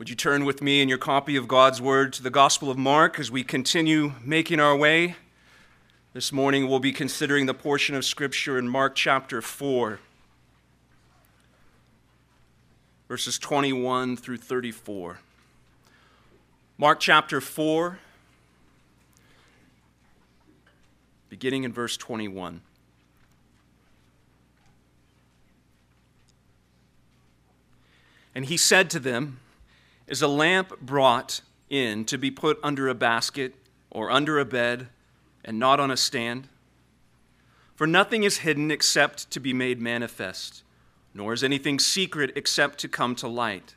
[0.00, 2.78] Would you turn with me in your copy of God's Word to the Gospel of
[2.78, 5.16] Mark as we continue making our way?
[6.14, 10.00] This morning we'll be considering the portion of Scripture in Mark chapter 4,
[13.08, 15.20] verses 21 through 34.
[16.78, 17.98] Mark chapter 4,
[21.28, 22.62] beginning in verse 21.
[28.34, 29.40] And he said to them,
[30.10, 33.54] is a lamp brought in to be put under a basket
[33.90, 34.88] or under a bed
[35.44, 36.48] and not on a stand?
[37.76, 40.64] For nothing is hidden except to be made manifest,
[41.14, 43.76] nor is anything secret except to come to light.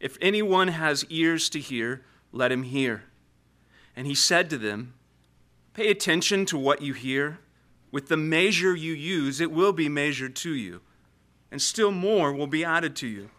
[0.00, 3.04] If anyone has ears to hear, let him hear.
[3.94, 4.94] And he said to them,
[5.74, 7.38] Pay attention to what you hear.
[7.92, 10.80] With the measure you use, it will be measured to you,
[11.52, 13.30] and still more will be added to you.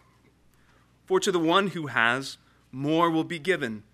[1.06, 2.36] For to the one who has,
[2.72, 3.84] more will be given,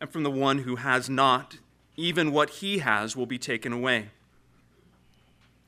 [0.00, 1.58] and from the one who has not,
[1.96, 4.08] even what he has will be taken away.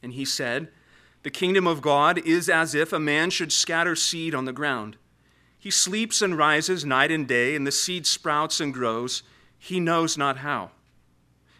[0.02, 0.68] And he said,
[1.22, 4.96] The kingdom of God is as if a man should scatter seed on the ground.
[5.58, 9.22] He sleeps and rises night and day, and the seed sprouts and grows,
[9.58, 10.70] he knows not how.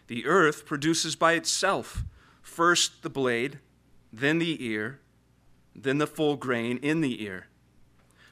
[0.07, 2.03] The earth produces by itself
[2.41, 3.59] first the blade,
[4.11, 4.99] then the ear,
[5.75, 7.48] then the full grain in the ear.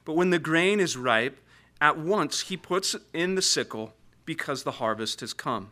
[0.07, 1.37] But when the grain is ripe,
[1.81, 5.71] at once he puts in the sickle because the harvest has come.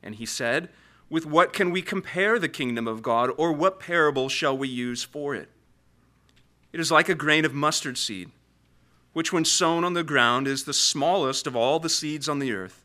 [0.00, 0.68] And he said,
[1.10, 5.02] With what can we compare the kingdom of God, or what parable shall we use
[5.02, 5.48] for it?
[6.72, 8.30] It is like a grain of mustard seed,
[9.12, 12.52] which when sown on the ground is the smallest of all the seeds on the
[12.52, 12.84] earth.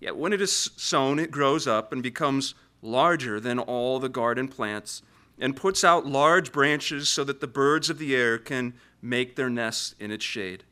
[0.00, 4.48] Yet when it is sown, it grows up and becomes larger than all the garden
[4.48, 5.02] plants,
[5.38, 8.72] and puts out large branches so that the birds of the air can
[9.02, 10.62] make their nests in its shade.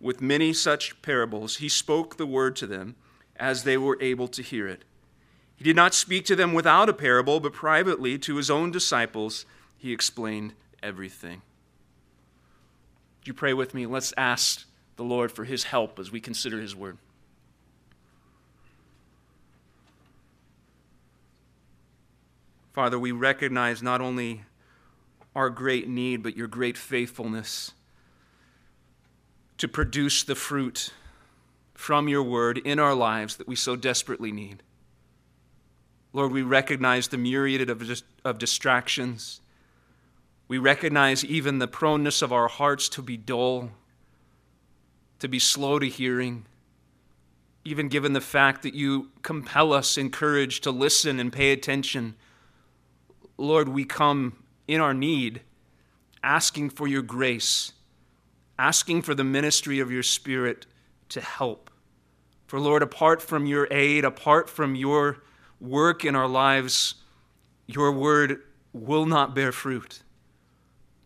[0.00, 2.94] With many such parables, he spoke the word to them
[3.36, 4.84] as they were able to hear it.
[5.56, 9.44] He did not speak to them without a parable, but privately to his own disciples,
[9.76, 11.42] he explained everything.
[13.18, 13.84] Would you pray with me?
[13.84, 14.64] Let's ask
[14.96, 16.96] the Lord for his help as we consider his word.
[22.72, 24.44] Father, we recognize not only
[25.34, 27.72] our great need, but your great faithfulness
[29.58, 30.92] to produce the fruit
[31.74, 34.62] from your word in our lives that we so desperately need.
[36.12, 39.40] Lord, we recognize the myriad of, of distractions.
[40.48, 43.70] We recognize even the proneness of our hearts to be dull,
[45.20, 46.46] to be slow to hearing,
[47.64, 52.16] even given the fact that you compel us, encourage to listen and pay attention.
[53.36, 54.39] Lord, we come
[54.70, 55.40] in our need,
[56.22, 57.72] asking for your grace,
[58.56, 60.64] asking for the ministry of your Spirit
[61.08, 61.70] to help.
[62.46, 65.18] For Lord, apart from your aid, apart from your
[65.60, 66.94] work in our lives,
[67.66, 68.42] your word
[68.72, 70.02] will not bear fruit.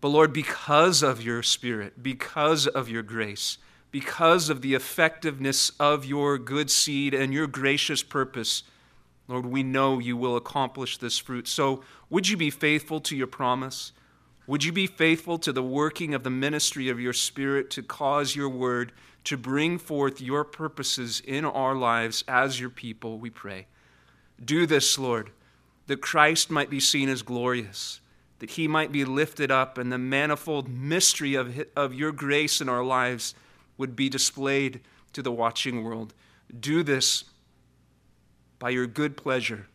[0.02, 3.56] But Lord, because of your Spirit, because of your grace,
[3.90, 8.64] because of the effectiveness of your good seed and your gracious purpose,
[9.26, 11.48] Lord, we know you will accomplish this fruit.
[11.48, 13.92] So would you be faithful to your promise?
[14.46, 18.36] Would you be faithful to the working of the ministry of your Spirit to cause
[18.36, 18.92] your word
[19.24, 23.66] to bring forth your purposes in our lives as your people, we pray.
[24.42, 25.30] Do this, Lord,
[25.86, 28.00] that Christ might be seen as glorious,
[28.38, 32.68] that he might be lifted up, and the manifold mystery of, of your grace in
[32.68, 33.34] our lives
[33.78, 34.80] would be displayed
[35.14, 36.12] to the watching world.
[36.60, 37.24] Do this
[38.64, 39.66] by your good pleasure.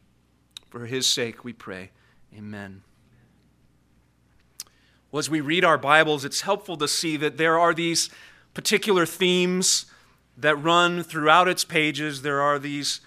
[0.72, 1.92] For his sake, we pray.
[2.36, 2.82] Amen.
[5.12, 8.10] Well, as we read our Bibles, it's helpful to see that there are these
[8.56, 9.86] particular themes
[10.36, 12.24] that run throughout its pages.
[12.24, 13.02] There are these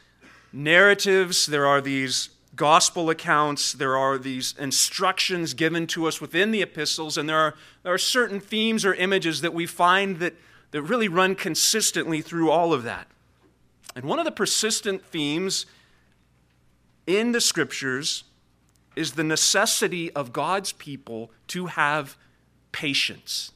[0.52, 6.62] narratives, there are these gospel accounts, there are these instructions given to us within the
[6.62, 10.34] epistles, and there are, there are certain themes or images that we find that,
[10.70, 13.08] that really run consistently through all of that.
[13.94, 15.66] And one of the persistent themes
[17.06, 18.24] in the scriptures
[18.96, 22.16] is the necessity of God's people to have
[22.72, 23.52] patience.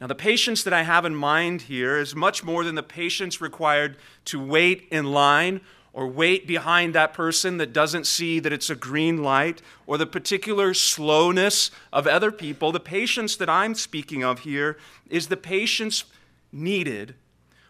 [0.00, 3.40] Now, the patience that I have in mind here is much more than the patience
[3.40, 3.96] required
[4.26, 5.60] to wait in line
[5.92, 10.06] or wait behind that person that doesn't see that it's a green light or the
[10.06, 12.72] particular slowness of other people.
[12.72, 14.76] The patience that I'm speaking of here
[15.08, 16.04] is the patience
[16.52, 17.14] needed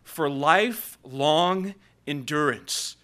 [0.05, 1.75] for lifelong
[2.07, 2.97] endurance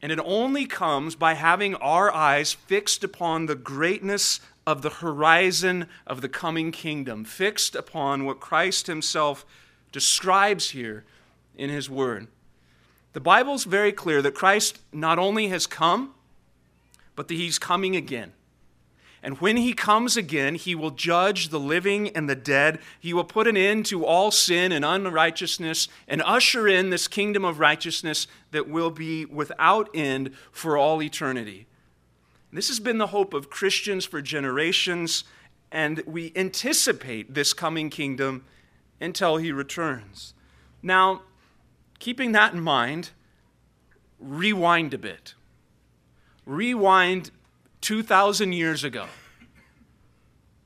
[0.00, 5.88] And it only comes by having our eyes fixed upon the greatness of the horizon
[6.06, 9.44] of the coming kingdom, fixed upon what Christ himself
[9.90, 11.04] describes here
[11.56, 12.28] in his word.
[13.14, 16.14] The Bible's very clear that Christ not only has come,
[17.16, 18.32] but that he's coming again.
[19.22, 22.78] And when he comes again, he will judge the living and the dead.
[23.00, 27.44] He will put an end to all sin and unrighteousness and usher in this kingdom
[27.44, 31.66] of righteousness that will be without end for all eternity.
[32.52, 35.24] This has been the hope of Christians for generations,
[35.70, 38.44] and we anticipate this coming kingdom
[39.00, 40.32] until he returns.
[40.82, 41.22] Now,
[41.98, 43.10] keeping that in mind,
[44.18, 45.34] rewind a bit.
[46.46, 47.30] Rewind
[47.80, 49.06] 2,000 years ago.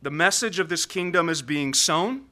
[0.00, 2.22] The message of this kingdom is being sown.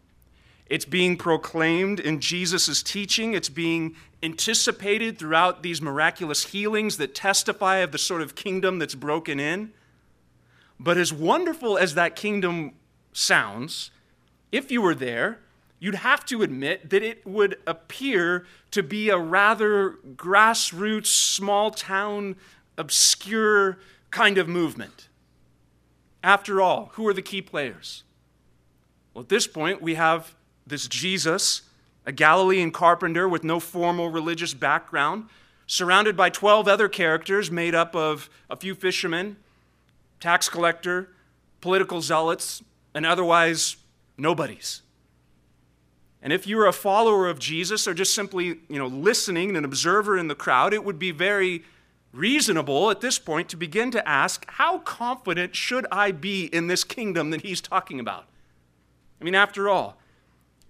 [0.66, 3.34] It's being proclaimed in Jesus' teaching.
[3.34, 8.94] It's being anticipated throughout these miraculous healings that testify of the sort of kingdom that's
[8.94, 9.72] broken in.
[10.78, 12.72] But as wonderful as that kingdom
[13.12, 13.90] sounds,
[14.52, 15.40] if you were there,
[15.78, 22.36] you'd have to admit that it would appear to be a rather grassroots, small town,
[22.76, 23.78] obscure
[24.10, 25.08] kind of movement.
[26.22, 28.02] After all, who are the key players?
[29.14, 30.34] Well, at this point, we have
[30.66, 31.62] this Jesus,
[32.06, 35.28] a Galilean carpenter with no formal religious background,
[35.66, 39.36] surrounded by 12 other characters made up of a few fishermen,
[40.18, 41.10] tax collector,
[41.60, 42.62] political zealots,
[42.94, 43.76] and otherwise
[44.18, 44.82] nobodies.
[46.22, 49.64] And if you were a follower of Jesus or just simply, you know, listening, an
[49.64, 51.62] observer in the crowd, it would be very
[52.12, 56.84] reasonable at this point to begin to ask, how confident should I be in this
[56.84, 58.26] kingdom that he's talking about?
[59.20, 59.96] I mean, after all,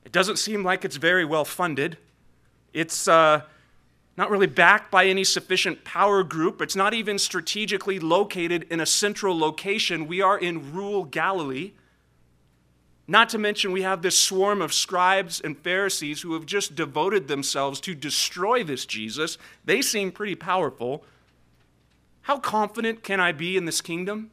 [0.04, 1.96] it doesn't seem like it's very well funded.
[2.72, 3.42] It's uh,
[4.16, 6.60] not really backed by any sufficient power group.
[6.60, 10.06] It's not even strategically located in a central location.
[10.06, 11.72] We are in rural Galilee.
[13.06, 17.28] Not to mention, we have this swarm of scribes and Pharisees who have just devoted
[17.28, 19.36] themselves to destroy this Jesus.
[19.64, 21.04] They seem pretty powerful.
[22.22, 24.30] How confident can I be in this kingdom?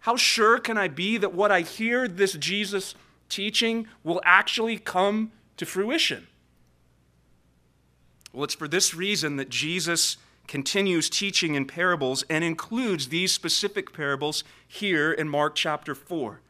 [0.00, 2.94] How sure can I be that what I hear this Jesus
[3.28, 6.26] teaching will actually come to fruition?
[8.32, 10.16] Well, it's for this reason that Jesus
[10.46, 16.40] continues teaching in parables and includes these specific parables here in Mark chapter 4.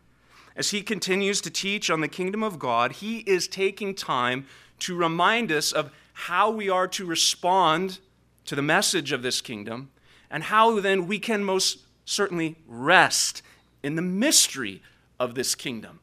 [0.55, 4.47] As he continues to teach on the kingdom of God, he is taking time
[4.81, 7.99] to remind us of how we are to respond
[8.45, 9.91] to the message of this kingdom
[10.31, 13.43] and how then we can most certainly rest
[13.83, 14.83] in the mystery
[15.19, 16.01] of this kingdom.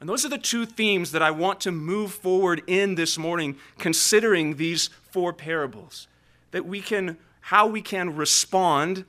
[0.00, 3.56] And those are the two themes that I want to move forward in this morning,
[3.78, 6.08] considering these four parables.
[6.52, 9.04] That we can, how we can respond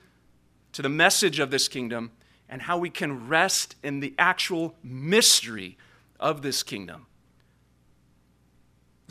[0.73, 2.11] to the message of this kingdom
[2.49, 5.77] and how we can rest in the actual mystery
[6.19, 7.07] of this kingdom.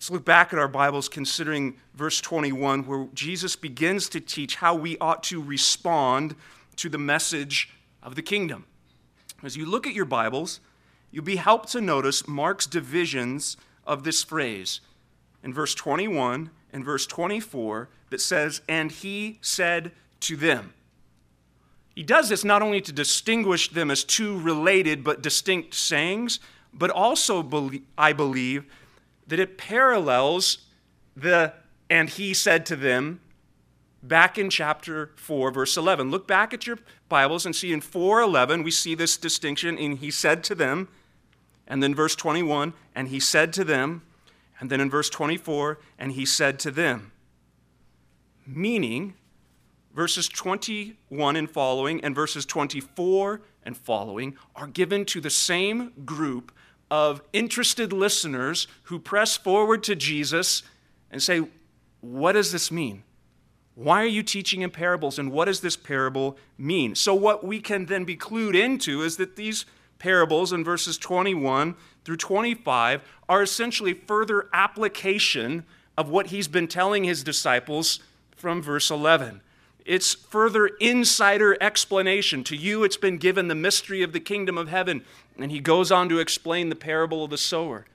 [0.00, 4.74] Let's look back at our Bibles considering verse 21, where Jesus begins to teach how
[4.74, 6.36] we ought to respond
[6.76, 7.68] to the message
[8.02, 8.64] of the kingdom.
[9.42, 10.60] As you look at your Bibles,
[11.10, 14.80] you'll be helped to notice Mark's divisions of this phrase
[15.44, 20.72] in verse 21 and verse 24 that says, And he said to them.
[21.94, 26.40] He does this not only to distinguish them as two related but distinct sayings,
[26.72, 28.64] but also, I believe,
[29.30, 30.66] that it parallels
[31.16, 31.52] the
[31.88, 33.20] and he said to them
[34.02, 38.62] back in chapter 4 verse 11 look back at your bibles and see in 4:11
[38.62, 40.88] we see this distinction in he said to them
[41.66, 44.02] and then verse 21 and he said to them
[44.60, 47.12] and then in verse 24 and he said to them.
[48.46, 49.14] Meaning
[49.94, 56.52] verses 21 and following and verses 24 and following are given to the same group
[56.90, 60.62] of interested listeners who press forward to Jesus
[61.10, 61.42] and say,
[62.00, 63.04] What does this mean?
[63.74, 66.94] Why are you teaching in parables, and what does this parable mean?
[66.94, 69.64] So, what we can then be clued into is that these
[69.98, 75.64] parables in verses 21 through 25 are essentially further application
[75.96, 78.00] of what he's been telling his disciples
[78.34, 79.42] from verse 11.
[79.84, 82.44] It's further insider explanation.
[82.44, 85.04] To you, it's been given the mystery of the kingdom of heaven.
[85.38, 87.86] And he goes on to explain the parable of the sower.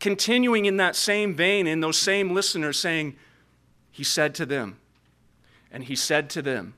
[0.00, 3.16] Continuing in that same vein, in those same listeners, saying,
[3.90, 4.78] He said to them,
[5.70, 6.74] and He said to them.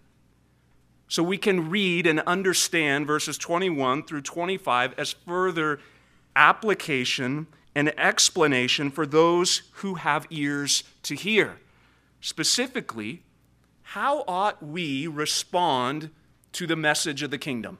[1.08, 5.80] So we can read and understand verses 21 through 25 as further
[6.34, 11.58] application and explanation for those who have ears to hear.
[12.20, 13.22] Specifically,
[13.84, 16.10] how ought we respond
[16.52, 17.78] to the message of the kingdom?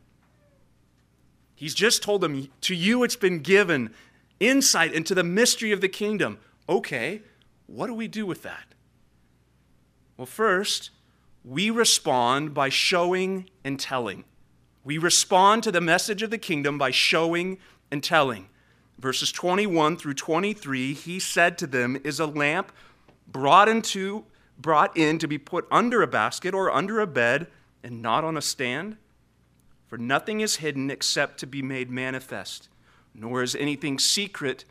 [1.55, 3.93] He's just told them, To you it's been given
[4.39, 6.39] insight into the mystery of the kingdom.
[6.69, 7.23] Okay,
[7.67, 8.75] what do we do with that?
[10.17, 10.91] Well, first,
[11.45, 14.25] we respond by showing and telling.
[14.85, 17.59] We respond to the message of the kingdom by showing
[17.91, 18.49] and telling.
[18.99, 22.73] Verses 21 through 23, he said to them, Is a lamp
[23.27, 24.25] brought into
[24.59, 27.49] brought in to be put under a basket or under a bed
[27.83, 28.97] and not on a stand?
[29.87, 32.69] For nothing is hidden except to be made manifest,
[33.15, 34.65] nor is anything secret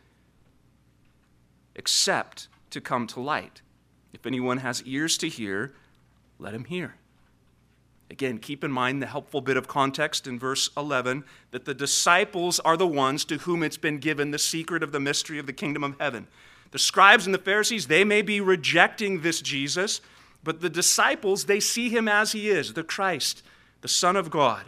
[1.75, 3.61] except to come to light.
[4.11, 5.73] If anyone has ears to hear,
[6.39, 6.95] let him hear.
[8.09, 12.59] Again, keep in mind the helpful bit of context in verse 11 that the disciples
[12.59, 15.53] are the ones to whom it's been given the secret of the mystery of the
[15.53, 16.27] kingdom of heaven.
[16.73, 20.01] The scribes and the Pharisees, they may be rejecting this Jesus,
[20.43, 23.43] but the disciples, they see him as he is, the Christ,
[23.81, 24.65] the Son of God.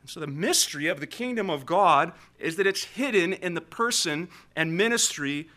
[0.00, 3.60] And so the mystery of the kingdom of God is that it's hidden in the
[3.60, 5.48] person and ministry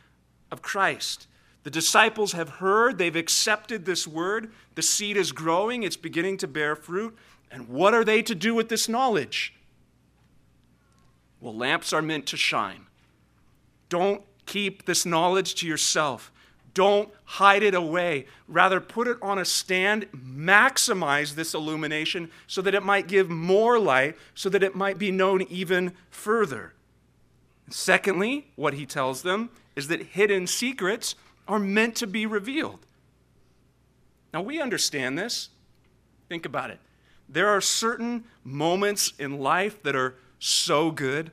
[0.49, 1.27] of Christ.
[1.61, 4.51] The disciples have heard, they've accepted this word.
[4.73, 7.15] The seed is growing, it's beginning to bear fruit.
[7.51, 9.53] And what are they to do with this knowledge?
[11.39, 12.87] Well, lamps are meant to shine.
[13.89, 16.31] Don't keep this knowledge to yourself.
[16.73, 18.25] Don't hide it away.
[18.47, 23.79] Rather, put it on a stand, maximize this illumination so that it might give more
[23.79, 26.73] light, so that it might be known even further.
[27.69, 31.15] Secondly, what he tells them is that hidden secrets
[31.47, 32.85] are meant to be revealed.
[34.33, 35.49] Now, we understand this.
[36.29, 36.79] Think about it.
[37.29, 41.31] There are certain moments in life that are so good,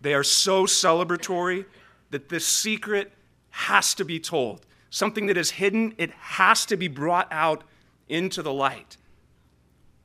[0.00, 1.66] they are so celebratory
[2.10, 3.12] that this secret
[3.50, 4.66] has to be told.
[4.90, 7.62] Something that is hidden, it has to be brought out
[8.08, 8.96] into the light.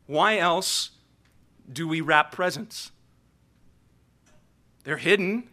[0.07, 0.91] Why else
[1.71, 2.91] do we wrap presents?
[4.83, 5.49] They're hidden,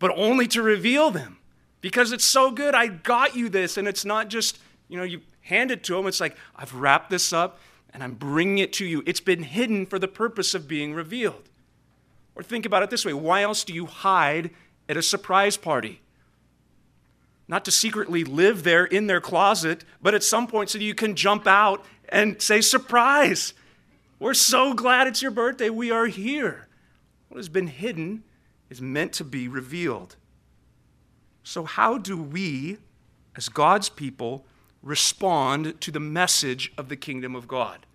[0.00, 1.38] but only to reveal them
[1.80, 2.74] because it's so good.
[2.74, 3.76] I got you this.
[3.76, 6.06] And it's not just, you know, you hand it to them.
[6.06, 7.60] It's like, I've wrapped this up
[7.94, 9.02] and I'm bringing it to you.
[9.06, 11.48] It's been hidden for the purpose of being revealed.
[12.34, 14.50] Or think about it this way why else do you hide
[14.92, 16.02] at a surprise party?
[17.48, 21.16] Not to secretly live there in their closet, but at some point so you can
[21.16, 23.54] jump out and say, Surprise!
[24.18, 25.70] We're so glad it's your birthday.
[25.70, 26.68] We are here.
[27.28, 28.22] What has been hidden
[28.68, 30.16] is meant to be revealed.
[31.42, 32.76] So, how do we,
[33.34, 34.44] as God's people,
[34.82, 37.86] respond to the message of the kingdom of God?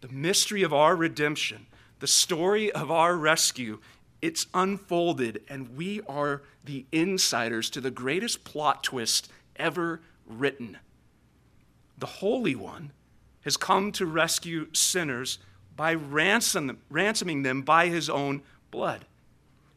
[0.00, 1.66] The mystery of our redemption,
[2.00, 3.78] the story of our rescue,
[4.22, 10.78] it's unfolded, and we are the insiders to the greatest plot twist ever written.
[11.98, 12.92] The Holy One
[13.42, 15.38] has come to rescue sinners
[15.76, 19.06] by ransom, ransoming them by his own blood.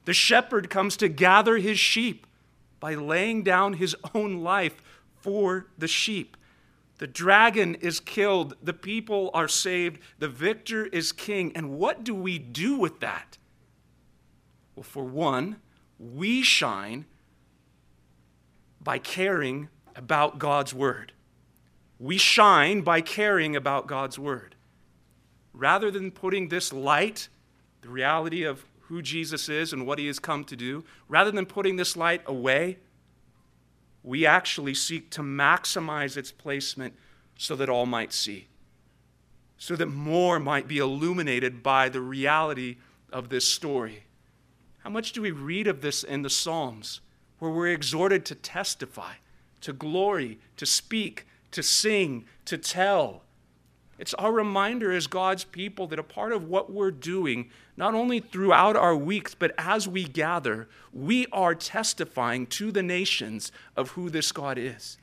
[0.05, 2.27] The shepherd comes to gather his sheep
[2.79, 4.81] by laying down his own life
[5.21, 6.35] for the sheep.
[6.97, 8.55] The dragon is killed.
[8.61, 9.99] The people are saved.
[10.19, 11.51] The victor is king.
[11.55, 13.37] And what do we do with that?
[14.75, 15.57] Well, for one,
[15.99, 17.05] we shine
[18.81, 21.13] by caring about God's word.
[21.99, 24.55] We shine by caring about God's word.
[25.53, 27.29] Rather than putting this light,
[27.81, 31.45] the reality of who Jesus is and what he has come to do, rather than
[31.45, 32.77] putting this light away,
[34.03, 36.93] we actually seek to maximize its placement
[37.37, 38.47] so that all might see,
[39.57, 42.77] so that more might be illuminated by the reality
[43.11, 44.03] of this story.
[44.83, 46.99] How much do we read of this in the Psalms,
[47.39, 49.13] where we're exhorted to testify,
[49.61, 53.23] to glory, to speak, to sing, to tell?
[53.97, 58.19] It's our reminder as God's people that a part of what we're doing, not only
[58.19, 64.09] throughout our weeks, but as we gather, we are testifying to the nations of who
[64.09, 64.97] this God is.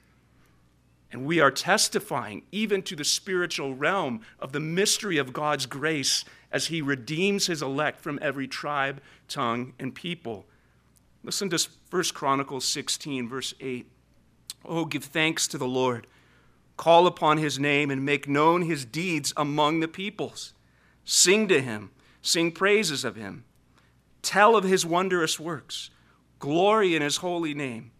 [1.12, 6.24] And we are testifying even to the spiritual realm of the mystery of God's grace
[6.52, 10.46] as he redeems his elect from every tribe, tongue, and people.
[11.24, 13.86] Listen to 1 Chronicles 16, verse 8.
[14.64, 16.06] Oh, give thanks to the Lord
[16.80, 20.54] Call upon his name and make known his deeds among the peoples.
[21.04, 21.90] Sing to him,
[22.22, 23.44] sing praises of him.
[24.22, 25.90] Tell of his wondrous works.
[26.38, 27.90] Glory in his holy name.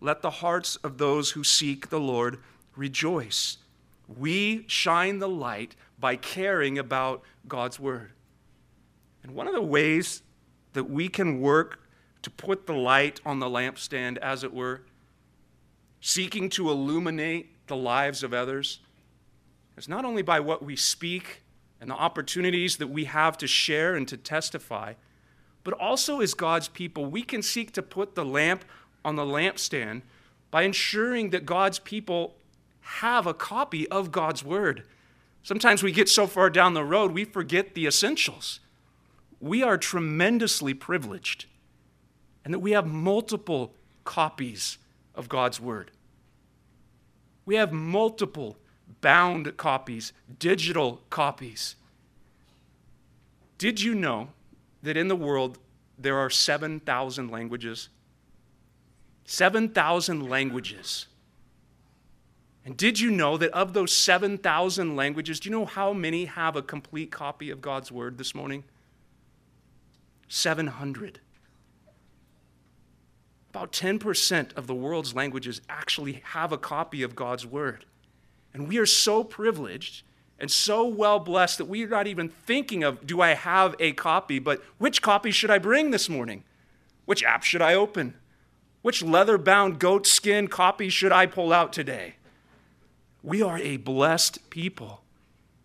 [0.00, 2.38] Let the hearts of those who seek the Lord
[2.76, 3.58] rejoice.
[4.06, 8.12] We shine the light by caring about God's word.
[9.22, 10.22] And one of the ways
[10.74, 11.80] that we can work
[12.22, 14.82] to put the light on the lampstand, as it were,
[16.00, 18.80] seeking to illuminate the lives of others
[19.76, 21.42] is not only by what we speak
[21.80, 24.94] and the opportunities that we have to share and to testify,
[25.64, 28.64] but also as God's people, we can seek to put the lamp
[29.06, 30.02] on the lampstand
[30.50, 32.34] by ensuring that God's people
[32.80, 34.82] have a copy of God's Word.
[35.44, 38.58] Sometimes we get so far down the road, we forget the essentials.
[39.40, 41.46] We are tremendously privileged,
[42.44, 44.78] and that we have multiple copies
[45.14, 45.92] of God's Word.
[47.44, 48.56] We have multiple
[49.00, 51.76] bound copies, digital copies.
[53.56, 54.30] Did you know
[54.82, 55.58] that in the world
[55.96, 57.88] there are 7,000 languages?
[59.26, 61.06] 7,000 languages.
[62.64, 66.56] And did you know that of those 7,000 languages, do you know how many have
[66.56, 68.64] a complete copy of God's Word this morning?
[70.28, 71.20] 700.
[73.50, 77.84] About 10% of the world's languages actually have a copy of God's Word.
[78.52, 80.02] And we are so privileged
[80.38, 83.92] and so well blessed that we are not even thinking of do I have a
[83.92, 86.44] copy, but which copy should I bring this morning?
[87.06, 88.14] Which app should I open?
[88.86, 92.14] Which leather bound goat skin copy should I pull out today?
[93.20, 95.02] We are a blessed people.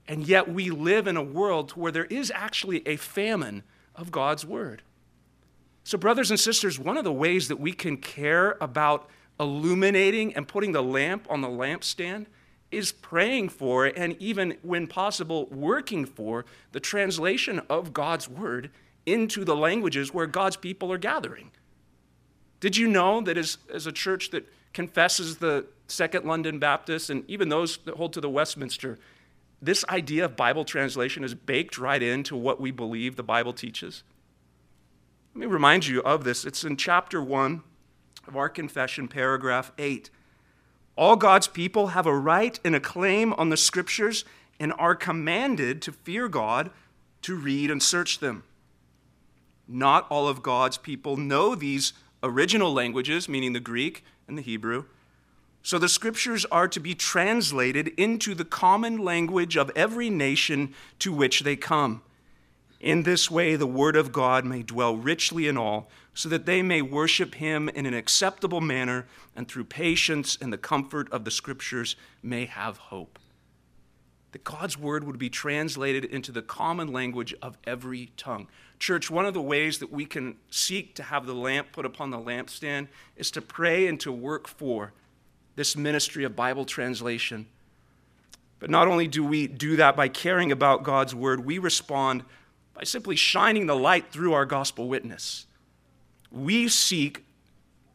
[0.07, 3.61] And yet we live in a world where there is actually a famine
[3.95, 4.81] of God's word.
[5.83, 9.07] So, brothers and sisters, one of the ways that we can care about
[9.39, 12.25] illuminating and putting the lamp on the lampstand
[12.71, 18.71] is praying for, and even when possible, working for the translation of God's word
[19.05, 21.51] into the languages where God's people are gathering.
[22.61, 27.29] Did you know that as, as a church that confesses the Second London Baptist and
[27.29, 28.97] even those that hold to the Westminster,
[29.61, 34.03] this idea of Bible translation is baked right into what we believe the Bible teaches?
[35.33, 36.45] Let me remind you of this.
[36.45, 37.63] It's in chapter 1
[38.27, 40.09] of our confession, paragraph 8.
[40.95, 44.23] All God's people have a right and a claim on the scriptures
[44.59, 46.69] and are commanded to fear God,
[47.23, 48.43] to read and search them.
[49.67, 54.85] Not all of God's people know these original languages, meaning the Greek and the Hebrew.
[55.63, 61.13] So the scriptures are to be translated into the common language of every nation to
[61.13, 62.01] which they come.
[62.79, 66.63] In this way, the word of God may dwell richly in all, so that they
[66.63, 71.31] may worship him in an acceptable manner, and through patience and the comfort of the
[71.31, 73.19] scriptures may have hope.
[74.31, 78.48] That God's word would be translated into the common language of every tongue.
[78.81, 82.09] Church, one of the ways that we can seek to have the lamp put upon
[82.09, 84.91] the lampstand is to pray and to work for
[85.55, 87.46] this ministry of Bible translation.
[88.59, 92.24] But not only do we do that by caring about God's word, we respond
[92.74, 95.46] by simply shining the light through our gospel witness.
[96.31, 97.24] We seek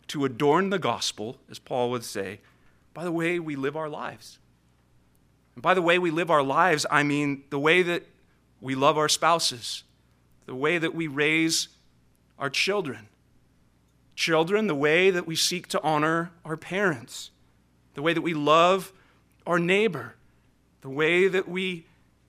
[0.07, 2.38] to adorn the gospel, as Paul would say,
[2.94, 4.38] by the way we live our lives.
[5.57, 8.05] And by the way we live our lives, I mean the way that
[8.61, 9.83] we love our spouses,
[10.46, 11.68] the way that we raise
[12.38, 13.09] our children.
[14.14, 17.30] Children, the way that we seek to honor our parents,
[17.94, 18.92] the way that we love
[19.46, 20.14] our neighbor,
[20.80, 21.85] the way that we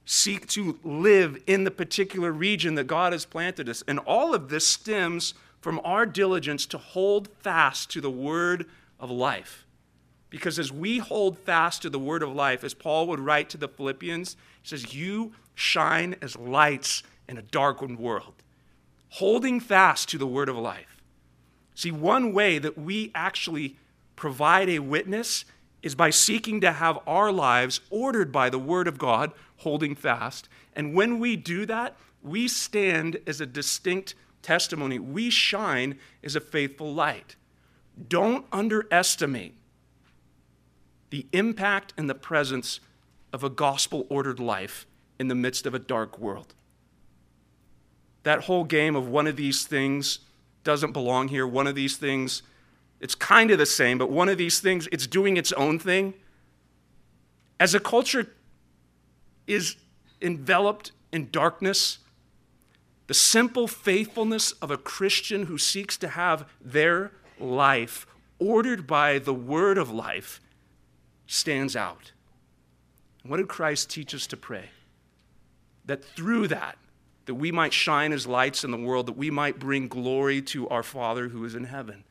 [0.06, 3.84] seek to live in the particular region that God has planted us.
[3.88, 8.66] And all of this stems from our diligence to hold fast to the word
[9.00, 9.66] of life.
[10.30, 13.58] Because as we hold fast to the word of life, as Paul would write to
[13.58, 18.36] the Philippians, he says, You shine as lights in a darkened world.
[19.10, 21.02] Holding fast to the word of life.
[21.76, 23.78] See, one way that we actually
[24.16, 25.46] provide a witness
[25.84, 30.50] is by seeking to have our lives ordered by the word of God, holding fast.
[30.76, 35.00] And when we do that, we stand as a distinct testimony.
[35.00, 37.36] We shine as a faithful light.
[38.08, 39.56] Don't underestimate
[41.10, 42.80] the impact and the presence
[43.32, 44.86] of a gospel ordered life
[45.20, 46.54] in the midst of a dark world.
[48.28, 50.20] That whole game of one of these things
[50.66, 52.44] doesn't belong here, one of these things,
[53.00, 56.14] it's kind of the same, but one of these things, it's doing its own thing.
[57.58, 58.28] As a culture
[59.48, 59.78] is
[60.22, 62.00] enveloped in darkness,
[63.08, 68.06] the simple faithfulness of a Christian who seeks to have their life
[68.40, 70.42] ordered by the word of life
[71.28, 72.12] stands out.
[73.24, 74.72] What did Christ teach us to pray?
[75.86, 76.78] That through that,
[77.28, 80.68] that we might shine as lights in the world, that we might bring glory to
[80.70, 82.04] our Father who is in heaven.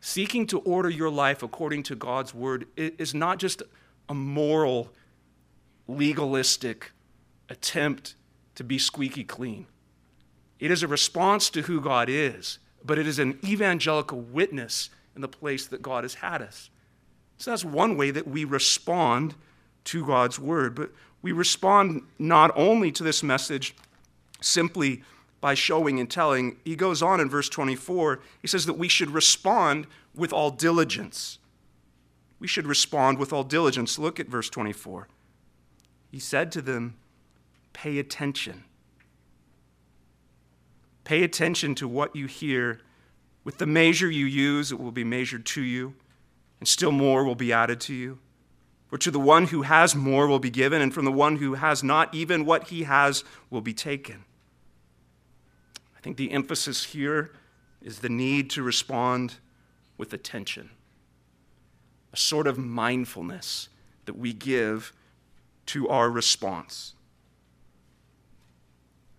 [0.00, 3.62] Seeking to order your life according to God's word is not just
[4.08, 4.90] a moral
[5.86, 6.92] legalistic
[7.48, 8.14] attempt
[8.54, 9.66] to be squeaky clean.
[10.58, 15.20] It is a response to who God is, but it is an evangelical witness in
[15.20, 16.70] the place that God has had us.
[17.36, 19.34] So that's one way that we respond
[19.84, 20.74] to God's word.
[20.74, 20.90] But
[21.22, 23.74] we respond not only to this message
[24.40, 25.02] simply
[25.40, 26.56] by showing and telling.
[26.64, 31.38] He goes on in verse 24, he says that we should respond with all diligence.
[32.40, 33.98] We should respond with all diligence.
[33.98, 35.08] Look at verse 24.
[36.10, 36.96] He said to them,
[37.72, 38.64] Pay attention.
[41.04, 42.80] Pay attention to what you hear.
[43.44, 45.94] With the measure you use, it will be measured to you,
[46.60, 48.18] and still more will be added to you.
[48.88, 51.54] For to the one who has more will be given, and from the one who
[51.54, 54.24] has not, even what he has will be taken.
[55.96, 57.32] I think the emphasis here
[57.82, 59.34] is the need to respond
[59.98, 60.70] with attention,
[62.12, 63.68] a sort of mindfulness
[64.06, 64.92] that we give
[65.66, 66.94] to our response.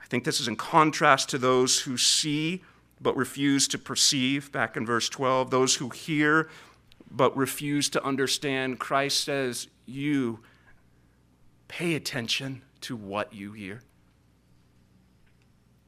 [0.02, 2.64] I think this is in contrast to those who see
[3.02, 6.50] but refuse to perceive, back in verse 12, those who hear
[7.12, 8.80] but refuse to understand.
[8.80, 10.39] Christ says, You
[11.67, 13.82] pay attention to what you hear.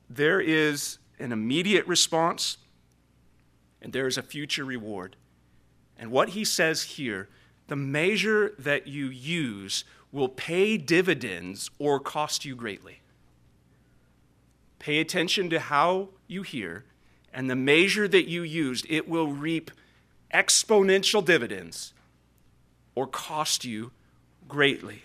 [0.09, 2.57] There is an immediate response
[3.81, 5.15] and there is a future reward.
[5.97, 7.29] And what he says here,
[7.67, 13.01] the measure that you use will pay dividends or cost you greatly.
[14.79, 16.85] Pay attention to how you hear,
[17.33, 19.71] and the measure that you used, it will reap
[20.33, 21.93] exponential dividends
[22.95, 23.91] or cost you
[24.47, 25.03] greatly.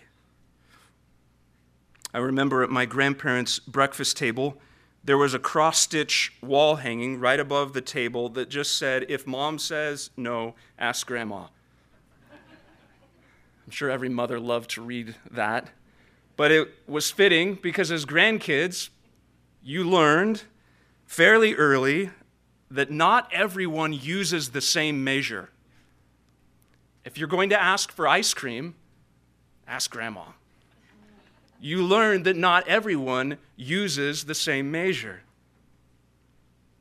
[2.13, 4.57] I remember at my grandparents' breakfast table,
[5.05, 9.27] there was a cross stitch wall hanging right above the table that just said, If
[9.27, 11.47] mom says no, ask grandma.
[13.67, 15.69] I'm sure every mother loved to read that.
[16.37, 18.91] But it was fitting because as grandkids,
[19.63, 20.45] you learned
[21.07, 22.11] fairly early
[22.71, 25.51] that not everyone uses the same measure.
[27.05, 28.75] If you're going to ask for ice cream,
[29.67, 30.25] ask grandma.
[31.61, 35.23] You learn that not everyone uses the same measure.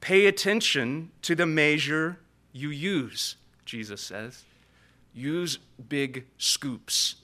[0.02, 2.18] Pay attention to the measure
[2.52, 4.44] you use, Jesus says.
[5.14, 7.16] Use big scoops.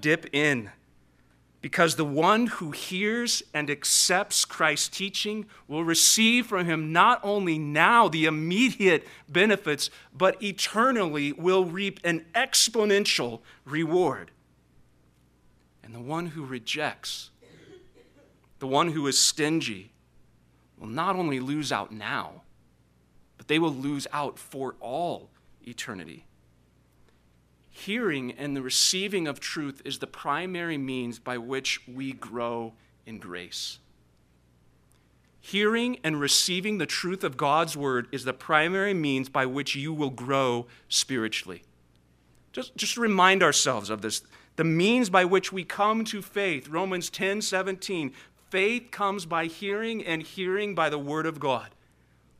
[0.00, 0.70] Dip in
[1.60, 7.58] because the one who hears and accepts Christ's teaching will receive from him not only
[7.58, 14.30] now the immediate benefits, but eternally will reap an exponential reward.
[15.82, 17.30] And the one who rejects,
[18.58, 19.92] the one who is stingy,
[20.78, 22.42] will not only lose out now,
[23.36, 25.28] but they will lose out for all
[25.66, 26.24] eternity.
[27.86, 32.74] Hearing and the receiving of truth is the primary means by which we grow
[33.06, 33.78] in grace.
[35.40, 39.94] Hearing and receiving the truth of God's word is the primary means by which you
[39.94, 41.62] will grow spiritually.
[42.52, 44.20] Just, just remind ourselves of this.
[44.56, 48.12] The means by which we come to faith, Romans 10 17,
[48.50, 51.70] faith comes by hearing, and hearing by the word of God.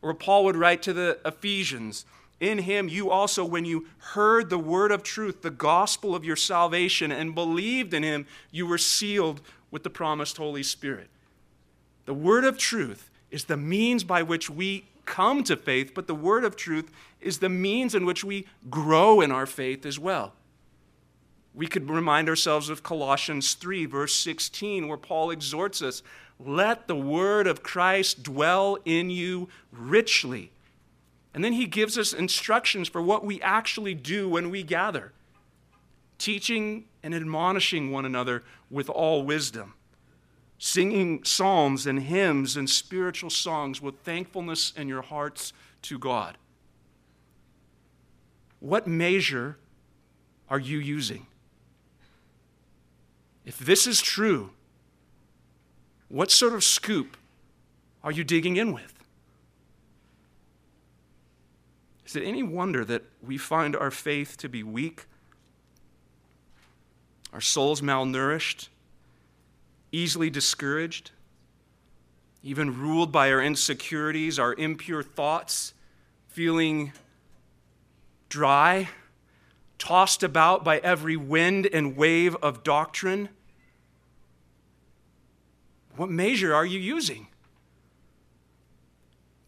[0.03, 2.05] Or Paul would write to the Ephesians,
[2.40, 6.37] in him, you also, when you heard the word of truth, the gospel of your
[6.37, 11.11] salvation, and believed in him, you were sealed with the promised Holy Spirit.
[12.07, 16.14] The word of truth is the means by which we come to faith, but the
[16.14, 20.33] word of truth is the means in which we grow in our faith as well.
[21.55, 26.03] We could remind ourselves of Colossians 3, verse 16, where Paul exhorts us
[26.38, 30.53] let the word of Christ dwell in you richly
[31.35, 35.12] and then he gives us instructions for what we actually do when we gather,
[36.19, 39.75] teaching and admonishing one another with all wisdom,
[40.59, 46.37] singing psalms and hymns and spiritual songs with thankfulness in your hearts to God.
[48.59, 49.57] What measure
[50.49, 51.27] are you using?
[53.45, 54.51] If this is true,
[56.09, 57.16] what sort of scoop
[58.03, 59.00] are you digging in with?
[62.11, 65.05] Is it any wonder that we find our faith to be weak,
[67.33, 68.66] our souls malnourished,
[69.92, 71.12] easily discouraged,
[72.42, 75.73] even ruled by our insecurities, our impure thoughts,
[76.27, 76.92] feeling
[78.29, 78.88] dry,
[79.79, 83.29] tossed about by every wind and wave of doctrine?
[85.94, 87.29] What measure are you using?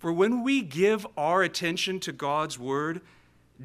[0.02, 3.02] For when we give our attention to God's word,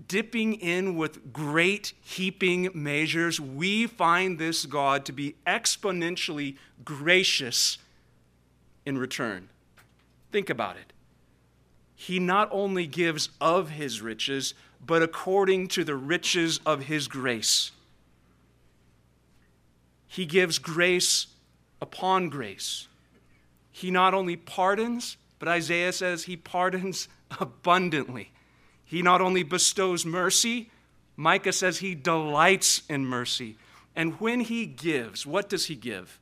[0.08, 7.80] dipping in with great heaping measures, we find this God to be exponentially gracious
[8.86, 9.50] in return.
[10.32, 10.93] Think about it.
[11.95, 14.54] He not only gives of his riches,
[14.86, 17.71] but according to the riches of his grace.
[20.06, 21.26] He gives grace
[21.82, 22.88] upon grace.
[23.71, 27.08] He not only pardons, but Isaiah says he pardons
[27.39, 28.32] abundantly.
[28.84, 30.71] He not only bestows mercy,
[31.15, 33.58] Micah says he delights in mercy.
[33.95, 36.19] And when he gives, what does he give?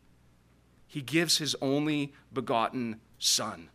[0.88, 3.70] He gives his only begotten Son.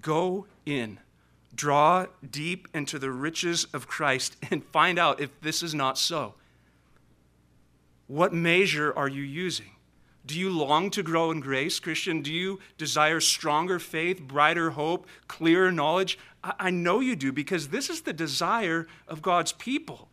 [0.00, 0.98] Go in,
[1.54, 6.34] draw deep into the riches of Christ, and find out if this is not so.
[8.06, 9.75] What measure are you using?
[10.26, 12.20] Do you long to grow in grace, Christian?
[12.20, 16.18] Do you desire stronger faith, brighter hope, clearer knowledge?
[16.42, 20.08] I know you do because this is the desire of God's people.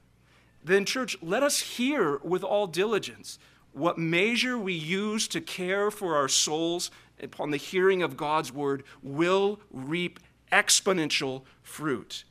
[0.63, 3.39] Then, church, let us hear with all diligence
[3.71, 8.83] what measure we use to care for our souls upon the hearing of God's word
[9.01, 10.19] will reap
[10.51, 12.23] exponential fruit.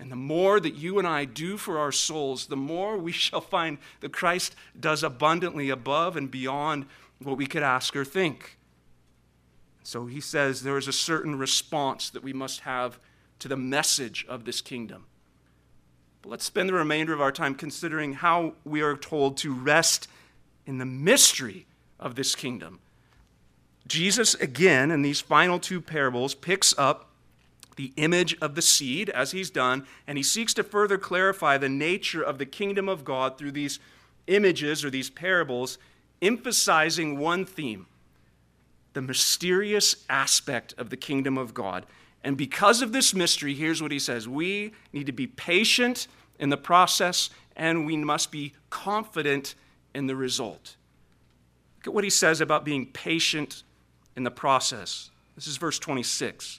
[0.00, 3.40] And the more that you and I do for our souls, the more we shall
[3.40, 6.86] find that Christ does abundantly above and beyond
[7.22, 8.58] what we could ask or think.
[9.82, 13.00] So he says there is a certain response that we must have
[13.38, 15.06] to the message of this kingdom.
[16.22, 20.08] But let's spend the remainder of our time considering how we are told to rest
[20.66, 21.66] in the mystery
[21.98, 22.80] of this kingdom.
[23.86, 27.07] Jesus, again, in these final two parables, picks up
[27.78, 31.68] the image of the seed, as he's done, and he seeks to further clarify the
[31.68, 33.78] nature of the kingdom of God through these
[34.26, 35.78] images or these parables,
[36.20, 37.86] emphasizing one theme
[38.94, 41.86] the mysterious aspect of the kingdom of God.
[42.24, 46.08] And because of this mystery, here's what he says we need to be patient
[46.40, 49.54] in the process, and we must be confident
[49.94, 50.74] in the result.
[51.76, 53.62] Look at what he says about being patient
[54.16, 55.10] in the process.
[55.36, 56.58] This is verse 26.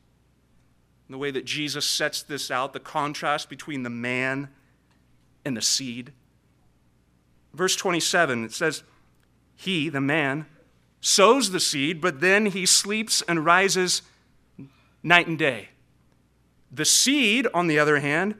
[1.11, 4.49] the way that Jesus sets this out, the contrast between the man
[5.43, 6.13] and the seed.
[7.53, 8.83] Verse 27, it says,
[9.55, 10.45] He, the man,
[11.01, 14.03] sows the seed, but then he sleeps and rises
[15.03, 15.69] night and day.
[16.71, 18.35] The seed, on the other hand,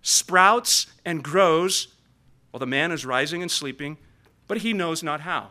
[0.00, 1.88] sprouts and grows
[2.50, 3.98] while the man is rising and sleeping,
[4.46, 5.50] but he knows not how.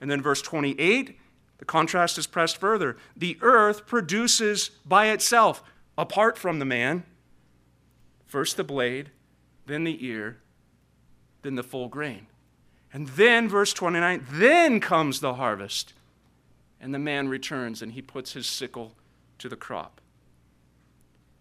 [0.00, 1.19] And then verse 28
[1.60, 2.96] the contrast is pressed further.
[3.14, 5.62] The earth produces by itself,
[5.96, 7.04] apart from the man,
[8.26, 9.10] first the blade,
[9.66, 10.38] then the ear,
[11.42, 12.26] then the full grain.
[12.94, 15.92] And then, verse 29, then comes the harvest.
[16.80, 18.94] And the man returns and he puts his sickle
[19.38, 20.00] to the crop.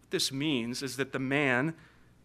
[0.01, 1.75] What this means is that the man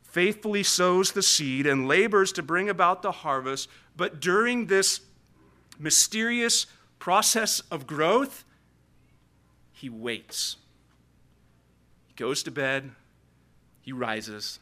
[0.02, 5.00] faithfully sows the seed and labors to bring about the harvest, but during this
[5.78, 6.66] mysterious
[7.04, 8.46] process of growth,
[9.74, 10.56] he waits.
[12.06, 12.92] He goes to bed,
[13.82, 14.58] he rises.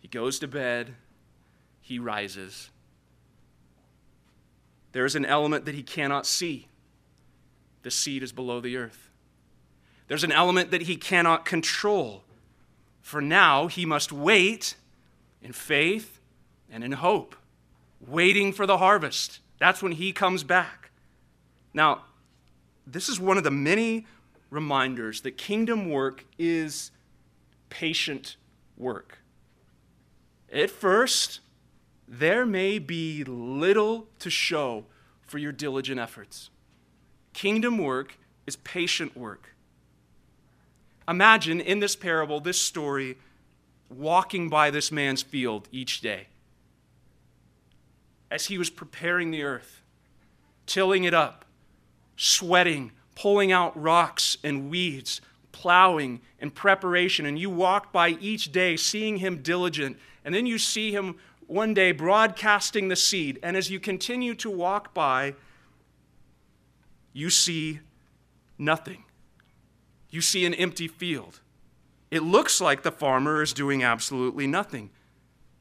[0.00, 0.96] He goes to bed,
[1.80, 2.70] he rises.
[4.90, 6.66] There is an element that he cannot see.
[7.84, 9.08] The seed is below the earth.
[10.08, 12.24] There's an element that he cannot control.
[13.00, 14.74] For now, he must wait
[15.40, 16.18] in faith
[16.68, 17.36] and in hope,
[18.00, 19.38] waiting for the harvest.
[19.60, 20.83] That's when he comes back.
[21.74, 22.02] Now,
[22.86, 24.06] this is one of the many
[24.48, 26.92] reminders that kingdom work is
[27.68, 28.36] patient
[28.76, 29.18] work.
[30.52, 31.40] At first,
[32.06, 34.84] there may be little to show
[35.22, 36.50] for your diligent efforts.
[37.32, 39.54] Kingdom work is patient work.
[41.08, 43.18] Imagine in this parable, this story,
[43.90, 46.28] walking by this man's field each day
[48.30, 49.82] as he was preparing the earth,
[50.66, 51.44] tilling it up,
[52.16, 55.20] sweating, pulling out rocks and weeds,
[55.52, 60.58] plowing in preparation, and you walk by each day seeing him diligent, and then you
[60.58, 65.34] see him one day broadcasting the seed, and as you continue to walk by,
[67.12, 67.80] you see
[68.58, 69.04] nothing.
[70.10, 71.40] You see an empty field.
[72.10, 74.90] It looks like the farmer is doing absolutely nothing.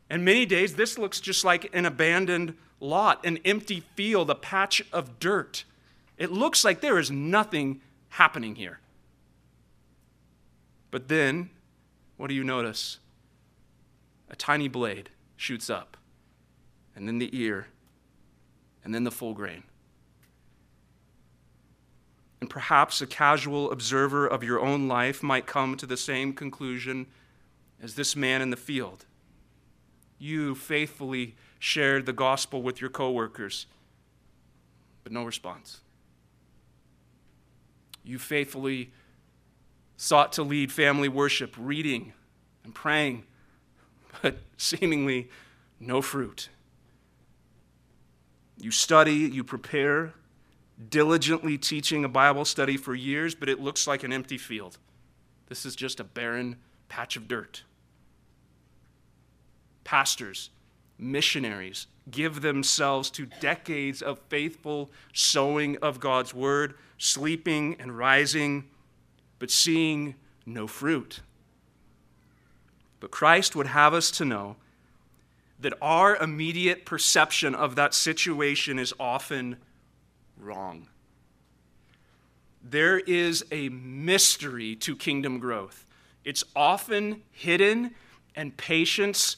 [0.10, 4.84] And many days, this looks just like an abandoned lot, an empty field, a patch
[4.92, 5.64] of dirt.
[6.24, 8.80] It looks like there is nothing happening here.
[10.90, 11.50] But then,
[12.16, 13.00] what do you notice?
[14.30, 15.98] A tiny blade shoots up,
[16.96, 17.68] and then the ear,
[18.86, 19.64] and then the full grain.
[22.40, 27.08] And perhaps a casual observer of your own life might come to the same conclusion
[27.82, 29.04] as this man in the field.
[30.20, 33.66] You faithfully shared the gospel with your coworkers,
[35.04, 35.82] but no response.
[38.04, 38.92] You faithfully
[39.98, 42.14] sought to lead family worship, reading
[42.64, 43.24] and praying,
[44.22, 45.30] but seemingly
[45.80, 46.50] no fruit.
[48.60, 50.14] You study, you prepare,
[50.90, 54.78] diligently teaching a Bible study for years, but it looks like an empty field.
[55.48, 56.58] This is just a barren
[56.90, 57.64] patch of dirt.
[59.84, 60.50] Pastors,
[60.98, 68.64] missionaries give themselves to decades of faithful sowing of God's word, sleeping and rising,
[69.38, 71.20] but seeing no fruit.
[73.02, 74.56] But Christ would have us to know
[75.60, 79.58] that our immediate perception of that situation is often
[80.38, 80.88] wrong.
[82.64, 85.86] There is a mystery to kingdom growth.
[86.24, 87.96] It's often hidden,
[88.34, 89.36] and patience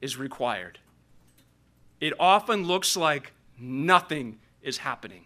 [0.00, 0.78] is required.
[2.00, 5.24] It often looks like nothing is happening.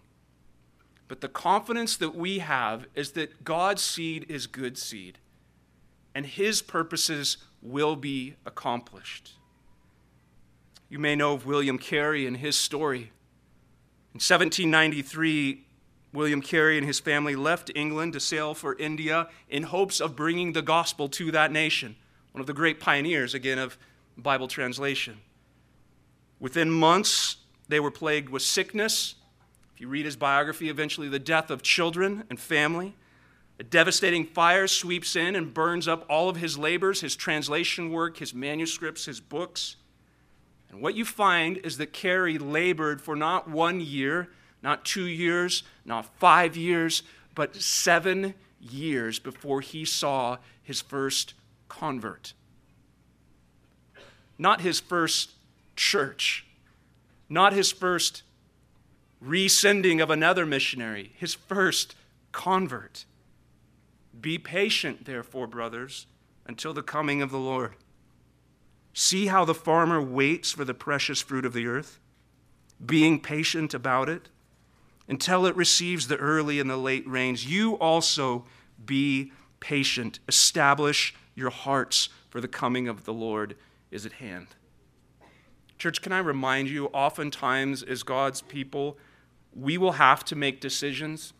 [1.08, 5.18] But the confidence that we have is that God's seed is good seed,
[6.14, 9.32] and his purposes will be accomplished.
[10.88, 13.12] You may know of William Carey and his story.
[14.14, 15.64] In 1793,
[16.12, 20.52] William Carey and his family left England to sail for India in hopes of bringing
[20.52, 21.96] the gospel to that nation,
[22.32, 23.78] one of the great pioneers, again, of
[24.18, 25.18] Bible translation.
[26.38, 27.36] Within months,
[27.68, 29.14] they were plagued with sickness.
[29.74, 32.94] If you read his biography, eventually the death of children and family.
[33.58, 38.18] A devastating fire sweeps in and burns up all of his labors, his translation work,
[38.18, 39.76] his manuscripts, his books.
[40.70, 44.30] And what you find is that Carey labored for not one year,
[44.62, 47.02] not two years, not five years,
[47.35, 51.35] but seven years before he saw his first
[51.68, 52.32] convert.
[54.38, 55.32] Not his first
[55.76, 56.46] church,
[57.28, 58.22] not his first
[59.24, 61.94] resending of another missionary, his first
[62.32, 63.04] convert.
[64.20, 66.06] Be patient, therefore, brothers,
[66.46, 67.74] until the coming of the Lord.
[68.92, 71.98] See how the farmer waits for the precious fruit of the earth,
[72.85, 74.28] being patient about it
[75.08, 77.46] until it receives the early and the late rains.
[77.46, 78.44] You also
[78.85, 80.18] be patient.
[80.28, 83.56] Establish your hearts, for the coming of the Lord
[83.90, 84.48] is at hand.
[85.78, 88.96] Church, can I remind you, oftentimes as God's people,
[89.54, 91.32] we will have to make decisions,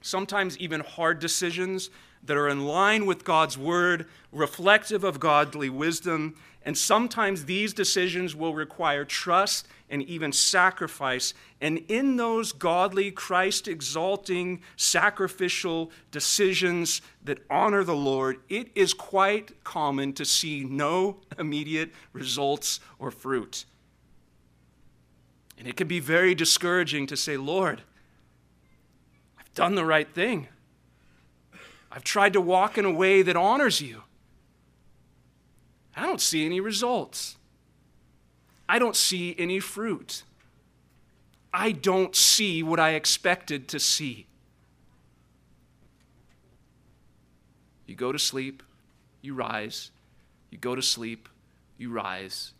[0.00, 1.90] sometimes even hard decisions
[2.24, 6.34] that are in line with God's word, reflective of godly wisdom,
[6.64, 11.32] and sometimes these decisions will require trust and even sacrifice.
[11.60, 19.64] And in those godly, Christ exalting, sacrificial decisions that honor the Lord, it is quite
[19.64, 23.64] common to see no immediate results or fruit.
[25.58, 27.82] And it can be very discouraging to say, Lord,
[29.38, 30.46] I've done the right thing.
[31.90, 34.04] I've tried to walk in a way that honors you.
[35.96, 37.36] I don't see any results.
[38.68, 40.22] I don't see any fruit.
[41.52, 44.26] I don't see what I expected to see.
[47.86, 48.62] You go to sleep,
[49.22, 49.90] you rise.
[50.50, 51.28] You go to sleep,
[51.78, 52.52] you rise.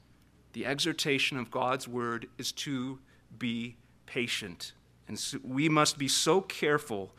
[0.53, 2.99] The exhortation of God's word is to
[3.39, 4.73] be patient.
[5.07, 7.13] And so we must be so careful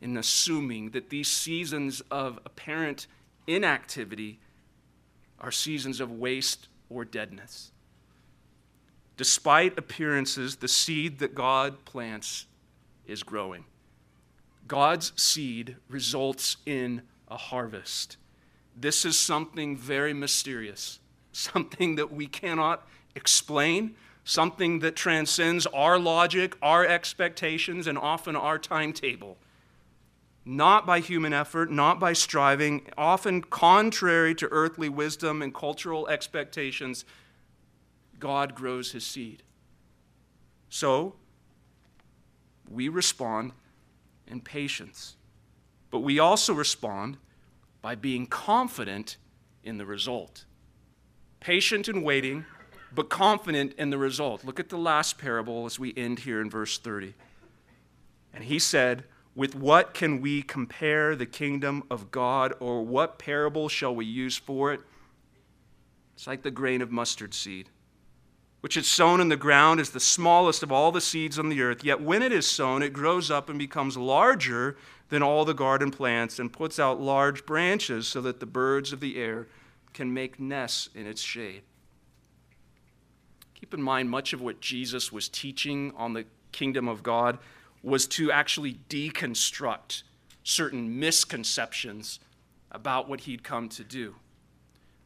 [0.00, 3.06] in assuming that these seasons of apparent
[3.46, 4.38] inactivity
[5.40, 7.72] are seasons of waste or deadness.
[9.16, 12.46] Despite appearances, the seed that God plants
[13.06, 13.64] is growing.
[14.68, 18.16] God's seed results in a harvest.
[18.76, 21.00] This is something very mysterious,
[21.38, 23.94] something that we cannot explain,
[24.24, 29.38] something that transcends our logic, our expectations, and often our timetable
[30.48, 37.04] not by human effort, not by striving, often contrary to earthly wisdom and cultural expectations,
[38.18, 39.42] God grows his seed.
[40.70, 41.16] So,
[42.70, 43.52] we respond
[44.26, 45.16] in patience.
[45.90, 47.18] But we also respond
[47.82, 49.18] by being confident
[49.62, 50.46] in the result.
[51.40, 52.44] Patient in waiting,
[52.94, 54.44] but confident in the result.
[54.44, 57.14] Look at the last parable as we end here in verse 30.
[58.34, 63.68] And he said, With what can we compare the kingdom of God, or what parable
[63.68, 64.80] shall we use for it?
[66.14, 67.68] It's like the grain of mustard seed,
[68.60, 71.62] which is sown in the ground is the smallest of all the seeds on the
[71.62, 71.84] earth.
[71.84, 74.76] Yet when it is sown, it grows up and becomes larger
[75.10, 78.98] than all the garden plants and puts out large branches so that the birds of
[78.98, 79.46] the air
[79.92, 81.62] can make nests in its shade.
[83.54, 87.38] Keep in mind, much of what Jesus was teaching on the kingdom of God
[87.82, 90.02] was to actually deconstruct
[90.44, 92.20] certain misconceptions
[92.70, 94.14] about what he'd come to do.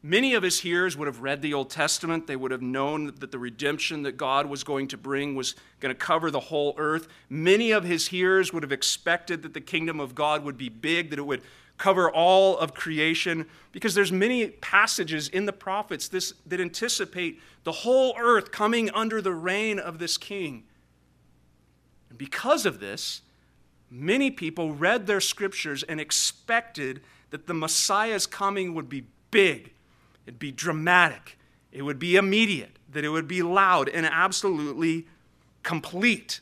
[0.05, 2.26] Many of his hearers would have read the Old Testament.
[2.26, 5.95] They would have known that the redemption that God was going to bring was going
[5.95, 7.07] to cover the whole earth.
[7.28, 11.11] Many of his hearers would have expected that the kingdom of God would be big,
[11.11, 11.43] that it would
[11.83, 17.72] cover all of creation because there's many passages in the prophets this, that anticipate the
[17.72, 20.62] whole earth coming under the reign of this king.
[22.09, 23.22] And because of this,
[23.91, 29.72] many people read their scriptures and expected that the Messiah's coming would be big,
[30.24, 31.37] it'd be dramatic,
[31.72, 35.09] it would be immediate, that it would be loud and absolutely
[35.64, 36.39] complete.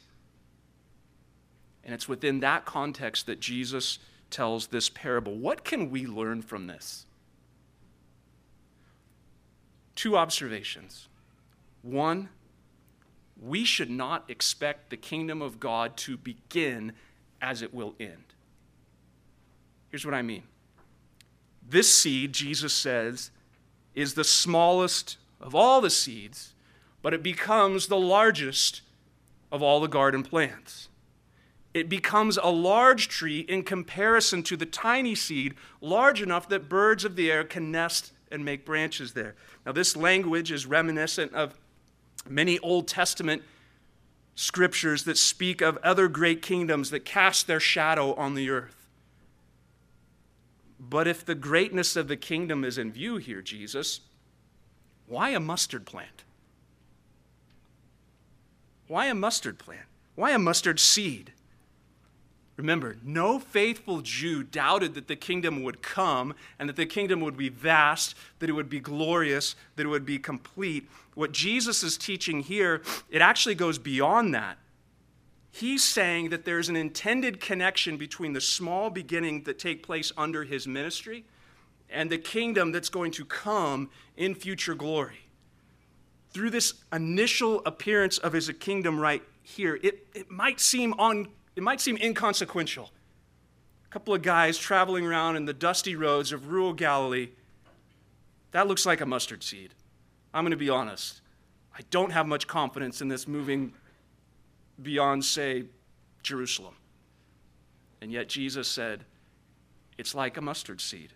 [1.83, 5.37] And it's within that context that Jesus tells this parable.
[5.37, 7.07] What can we learn from this?
[9.95, 11.09] Two observations.
[11.83, 12.29] One,
[13.41, 16.93] we should not expect the kingdom of God to begin
[17.41, 18.35] as it will end.
[19.91, 20.45] Here's what I mean
[21.69, 23.31] this seed, Jesus says,
[23.95, 26.55] is the smallest of all the seeds,
[27.03, 28.83] but it becomes the largest
[29.51, 30.89] of all the garden plants.
[31.73, 37.05] It becomes a large tree in comparison to the tiny seed, large enough that birds
[37.05, 39.35] of the air can nest and make branches there.
[39.65, 41.55] Now, this language is reminiscent of
[42.29, 43.43] many Old Testament
[44.35, 48.89] scriptures that speak of other great kingdoms that cast their shadow on the earth.
[50.79, 54.01] But if the greatness of the kingdom is in view here, Jesus,
[55.07, 56.25] why a mustard plant?
[58.89, 59.87] Why a mustard plant?
[60.15, 61.33] Why a mustard seed?
[62.61, 67.35] Remember, no faithful Jew doubted that the kingdom would come and that the kingdom would
[67.39, 70.87] be vast, that it would be glorious, that it would be complete.
[71.15, 74.59] What Jesus is teaching here, it actually goes beyond that.
[75.51, 80.45] He's saying that there's an intended connection between the small beginning that take place under
[80.45, 81.25] his ministry
[81.89, 83.89] and the kingdom that's going to come
[84.19, 85.21] in future glory.
[86.33, 91.63] Through this initial appearance of his kingdom right here, it, it might seem on it
[91.63, 92.91] might seem inconsequential.
[93.85, 97.31] A couple of guys traveling around in the dusty roads of rural Galilee.
[98.53, 99.75] That looks like a mustard seed.
[100.33, 101.21] I'm going to be honest.
[101.77, 103.73] I don't have much confidence in this moving
[104.81, 105.65] beyond, say,
[106.23, 106.75] Jerusalem.
[108.01, 109.05] And yet Jesus said,
[109.99, 111.13] it's like a mustard seed.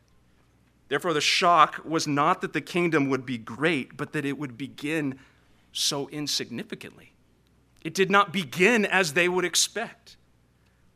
[0.88, 4.58] Therefore, the shock was not that the kingdom would be great, but that it would
[4.58, 5.18] begin
[5.72, 7.12] so insignificantly.
[7.82, 10.16] It did not begin as they would expect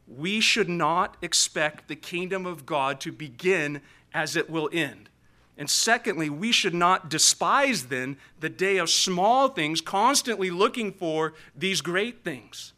[0.09, 3.83] we should not expect the kingdom of God to begin
[4.15, 5.09] as it will end.
[5.57, 11.35] And secondly, we should not despise then the day of small things, constantly looking for
[11.55, 12.73] these great things.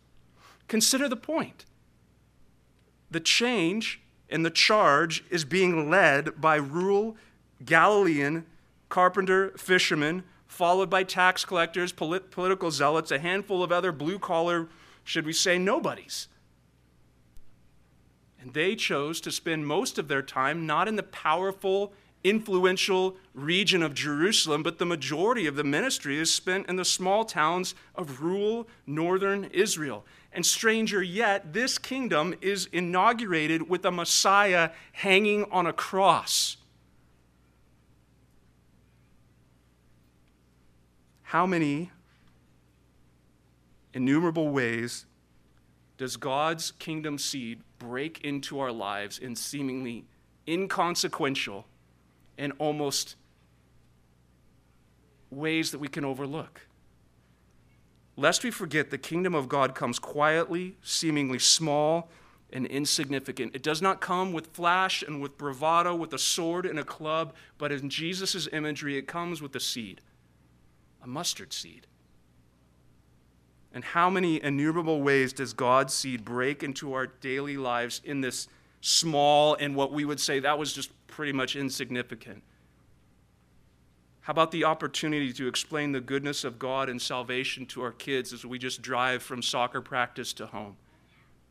[0.67, 1.67] Consider the point.
[3.11, 4.01] The change
[4.31, 7.17] and the charge is being led by rural
[7.65, 8.47] Galilean
[8.89, 14.69] carpenter, fishermen, followed by tax collectors, polit- political zealots, a handful of other blue collar,
[15.05, 16.29] should we say, nobodies.
[18.41, 21.93] And they chose to spend most of their time not in the powerful,
[22.25, 27.25] influential region of Jerusalem, but the majority of the ministry is spent in the small
[27.25, 30.05] towns of rural northern Israel.
[30.33, 36.57] And stranger yet, this kingdom is inaugurated with a Messiah hanging on a cross.
[41.23, 41.91] How many
[43.93, 45.07] innumerable ways
[46.01, 50.07] does God's kingdom seed break into our lives in seemingly
[50.49, 51.67] inconsequential
[52.39, 53.17] and almost
[55.31, 56.63] ways that we can overlook?
[58.17, 62.09] Lest we forget, the kingdom of God comes quietly, seemingly small
[62.51, 63.55] and insignificant.
[63.55, 67.35] It does not come with flash and with bravado, with a sword and a club,
[67.59, 70.01] but in Jesus' imagery, it comes with a seed,
[71.05, 71.87] a mustard seed.
[73.73, 78.49] And how many innumerable ways does God's seed break into our daily lives in this
[78.81, 82.43] small and what we would say that was just pretty much insignificant?
[84.23, 88.33] How about the opportunity to explain the goodness of God and salvation to our kids
[88.33, 90.77] as we just drive from soccer practice to home?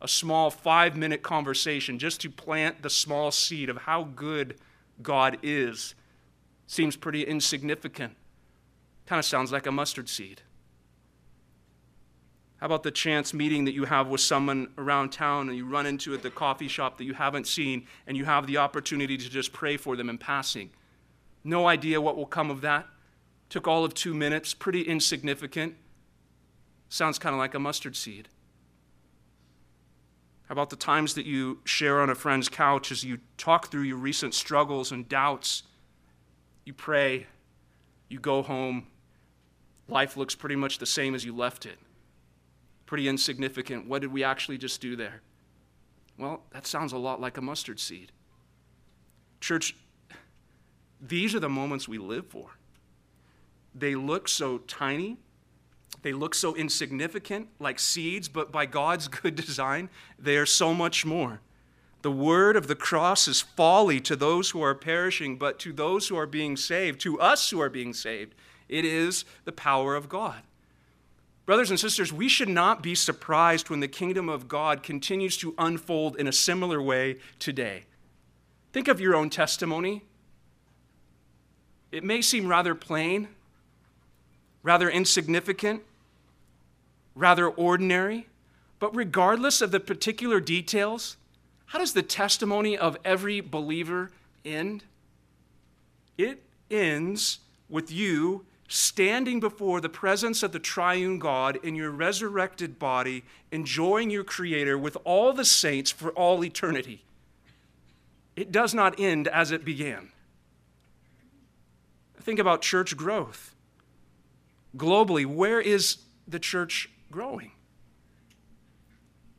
[0.02, 4.56] a small five minute conversation just to plant the small seed of how good
[5.02, 5.96] God is
[6.68, 8.16] seems pretty insignificant.
[9.06, 10.42] Kind of sounds like a mustard seed.
[12.60, 15.86] How about the chance meeting that you have with someone around town and you run
[15.86, 19.30] into at the coffee shop that you haven't seen and you have the opportunity to
[19.30, 20.70] just pray for them in passing?
[21.44, 22.86] No idea what will come of that.
[23.48, 25.76] Took all of two minutes, pretty insignificant.
[26.90, 28.28] Sounds kind of like a mustard seed.
[30.48, 33.84] How about the times that you share on a friend's couch as you talk through
[33.84, 35.64] your recent struggles and doubts?
[36.66, 37.28] You pray,
[38.10, 38.88] you go home,
[39.88, 41.78] life looks pretty much the same as you left it.
[42.90, 43.88] Pretty insignificant.
[43.88, 45.22] What did we actually just do there?
[46.18, 48.12] Well, that sounds a lot like a mustard seed.
[49.40, 49.76] Church,
[51.00, 52.58] these are the moments we live for.
[53.76, 55.18] They look so tiny,
[56.02, 61.06] they look so insignificant, like seeds, but by God's good design, they are so much
[61.06, 61.42] more.
[62.02, 66.08] The word of the cross is folly to those who are perishing, but to those
[66.08, 68.34] who are being saved, to us who are being saved,
[68.68, 70.42] it is the power of God.
[71.50, 75.56] Brothers and sisters, we should not be surprised when the kingdom of God continues to
[75.58, 77.86] unfold in a similar way today.
[78.72, 80.04] Think of your own testimony.
[81.92, 83.30] It may seem rather plain,
[84.62, 85.82] rather insignificant,
[87.16, 88.28] rather ordinary,
[88.78, 91.18] but regardless of the particular details,
[91.66, 94.12] how does the testimony of every believer
[94.46, 94.84] end?
[96.16, 102.80] It ends with you standing before the presence of the triune God in your resurrected
[102.80, 107.04] body, enjoying your Creator with all the saints for all eternity.
[108.36, 110.12] It does not end as it began.
[112.22, 113.54] Think about church growth.
[114.78, 115.98] Globally, where is
[116.28, 117.52] the church growing.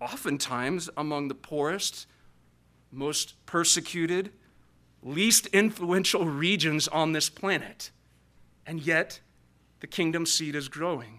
[0.00, 2.06] Oftentimes among the poorest,
[2.90, 4.32] most persecuted,
[5.02, 7.90] least influential regions on this planet.
[8.70, 9.18] And yet,
[9.80, 11.18] the kingdom seed is growing.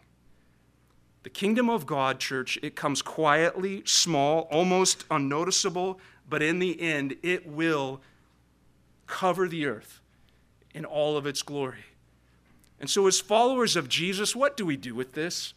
[1.23, 5.99] The kingdom of God, church, it comes quietly, small, almost unnoticeable,
[6.29, 7.99] but in the end, it will
[9.05, 9.99] cover the earth
[10.73, 11.83] in all of its glory.
[12.79, 15.53] And so, as followers of Jesus, what do we do with this?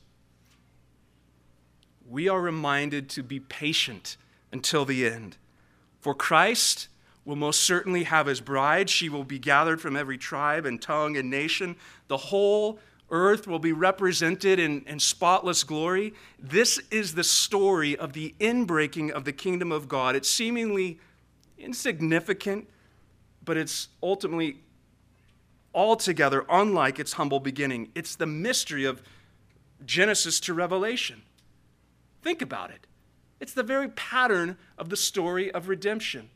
[2.09, 4.17] we are reminded to be patient
[4.53, 5.37] until the end.
[6.01, 6.89] For Christ
[7.25, 8.91] will most certainly have his bride.
[8.91, 11.77] She will be gathered from every tribe and tongue and nation.
[12.09, 12.79] The whole
[13.11, 16.15] earth will be represented in, in spotless glory.
[16.39, 20.17] This is the story of the inbreaking of the kingdom of God.
[20.17, 20.99] It's seemingly
[21.59, 22.69] insignificant,
[23.45, 24.59] but it's ultimately
[25.75, 27.91] altogether unlike its humble beginning.
[27.95, 29.03] It's the mystery of
[29.85, 31.23] Genesis to Revelation.
[32.23, 32.87] Think about it.
[33.41, 36.31] It's the very pattern of the story of redemption.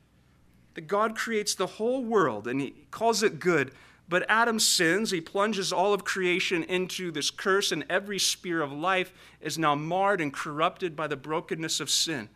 [0.78, 3.72] That God creates the whole world and he calls it good,
[4.08, 5.10] but Adam sins.
[5.10, 9.74] He plunges all of creation into this curse, and every sphere of life is now
[9.74, 12.28] marred and corrupted by the brokenness of sin.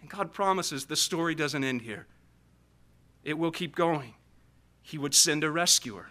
[0.00, 2.06] And God promises the story doesn't end here,
[3.22, 4.14] it will keep going.
[4.80, 6.08] He would send a rescuer.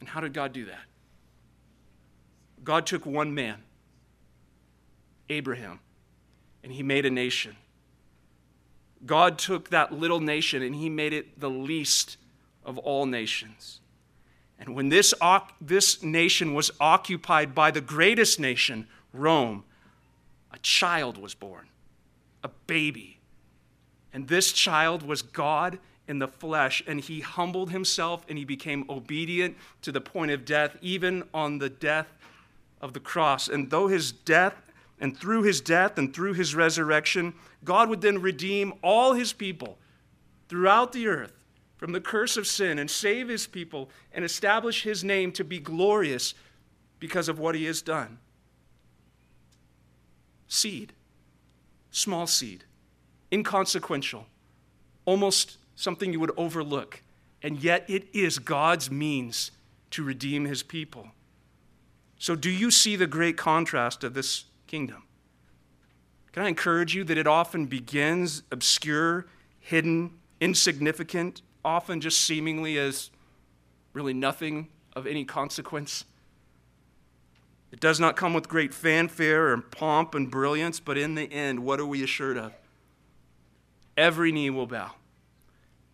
[0.00, 0.86] And how did God do that?
[2.64, 3.64] God took one man
[5.28, 5.80] Abraham,
[6.64, 7.56] and he made a nation.
[9.06, 12.16] God took that little nation and he made it the least
[12.64, 13.80] of all nations.
[14.58, 15.14] And when this,
[15.60, 19.64] this nation was occupied by the greatest nation, Rome,
[20.52, 21.68] a child was born,
[22.44, 23.18] a baby.
[24.12, 28.84] And this child was God in the flesh, and he humbled himself and he became
[28.90, 32.08] obedient to the point of death, even on the death
[32.80, 33.48] of the cross.
[33.48, 34.69] And though his death
[35.00, 37.34] and through his death and through his resurrection,
[37.64, 39.78] God would then redeem all his people
[40.48, 41.32] throughout the earth
[41.78, 45.58] from the curse of sin and save his people and establish his name to be
[45.58, 46.34] glorious
[46.98, 48.18] because of what he has done.
[50.46, 50.92] Seed,
[51.90, 52.64] small seed,
[53.32, 54.26] inconsequential,
[55.06, 57.02] almost something you would overlook,
[57.42, 59.50] and yet it is God's means
[59.92, 61.08] to redeem his people.
[62.18, 65.02] So, do you see the great contrast of this kingdom.
[66.32, 69.26] Can I encourage you that it often begins obscure,
[69.58, 73.10] hidden, insignificant, often just seemingly as
[73.92, 76.04] really nothing of any consequence?
[77.72, 81.64] It does not come with great fanfare and pomp and brilliance, but in the end,
[81.64, 82.52] what are we assured of?
[83.96, 84.92] Every knee will bow,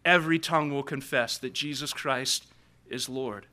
[0.04, 2.46] every tongue will confess that Jesus Christ
[2.90, 3.46] is Lord.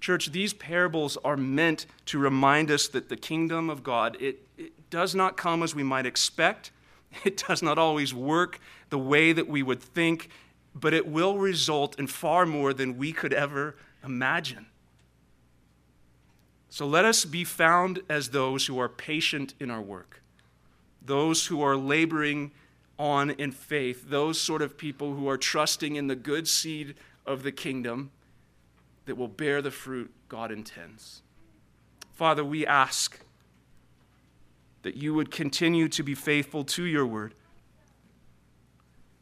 [0.00, 4.90] Church, these parables are meant to remind us that the kingdom of God, it, it
[4.90, 6.70] does not come as we might expect.
[7.24, 10.28] It does not always work the way that we would think,
[10.74, 13.74] but it will result in far more than we could ever
[14.04, 14.66] imagine.
[16.68, 20.22] So let us be found as those who are patient in our work,
[21.00, 22.50] those who are laboring
[22.98, 26.94] on in faith, those sort of people who are trusting in the good seed
[27.24, 28.10] of the kingdom
[29.06, 31.22] that will bear the fruit God intends.
[32.12, 33.20] Father, we ask
[34.82, 37.34] that you would continue to be faithful to your word.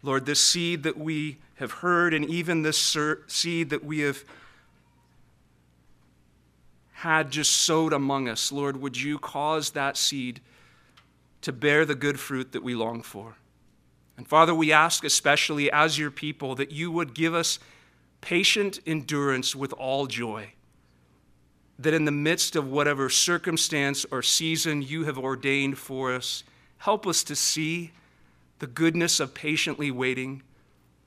[0.03, 4.25] Lord, this seed that we have heard, and even this seed that we have
[6.93, 10.41] had just sowed among us, Lord, would you cause that seed
[11.43, 13.37] to bear the good fruit that we long for?
[14.17, 17.59] And Father, we ask, especially as your people, that you would give us
[18.25, 20.49] patient endurance with all joy.
[21.79, 26.43] That in the midst of whatever circumstance or season you have ordained for us,
[26.79, 27.93] help us to see
[28.61, 30.43] the goodness of patiently waiting.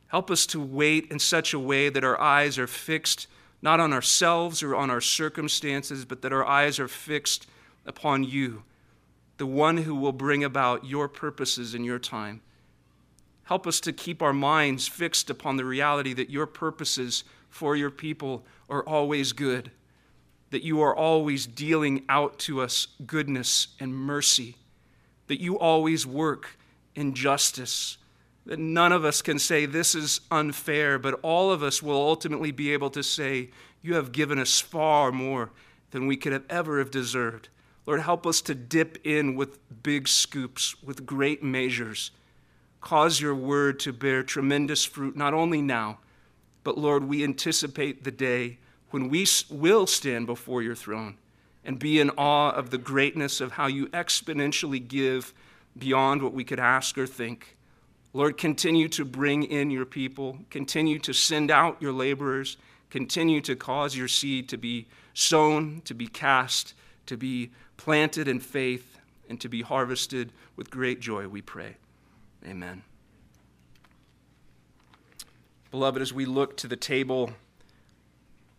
[0.10, 3.26] Help us to wait in such a way that our eyes are fixed
[3.64, 7.48] not on ourselves or on our circumstances, but that our eyes are fixed
[7.88, 8.62] upon you,
[9.38, 12.42] the one who will bring about your purposes in your time.
[13.48, 17.90] Help us to keep our minds fixed upon the reality that your purposes for your
[17.90, 19.72] people are always good,
[20.50, 24.58] that you are always dealing out to us goodness and mercy,
[25.28, 26.58] that you always work
[26.94, 27.98] in justice,
[28.46, 32.52] that none of us can say this is unfair, but all of us will ultimately
[32.52, 33.50] be able to say,
[33.82, 35.52] You have given us far more
[35.92, 37.48] than we could have ever have deserved.
[37.86, 42.12] Lord, help us to dip in with big scoops, with great measures
[42.88, 45.98] Cause your word to bear tremendous fruit, not only now,
[46.64, 48.60] but Lord, we anticipate the day
[48.92, 51.18] when we will stand before your throne
[51.66, 55.34] and be in awe of the greatness of how you exponentially give
[55.78, 57.58] beyond what we could ask or think.
[58.14, 62.56] Lord, continue to bring in your people, continue to send out your laborers,
[62.90, 66.74] continue to cause your seed to be sown, to be cast,
[67.08, 71.76] to be planted in faith, and to be harvested with great joy, we pray.
[72.46, 72.84] Amen.
[75.72, 77.32] Beloved, as we look to the table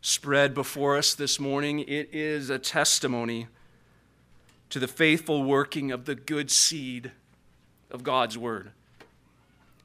[0.00, 3.48] spread before us this morning, it is a testimony
[4.70, 7.12] to the faithful working of the good seed
[7.90, 8.72] of God's Word.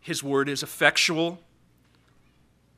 [0.02, 1.40] His Word is effectual.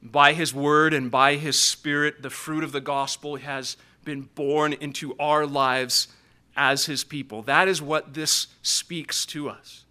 [0.02, 4.74] By His Word and by His Spirit, the fruit of the gospel has been borne
[4.74, 6.08] into our lives
[6.56, 7.42] as His people.
[7.42, 9.85] That is what this speaks to us.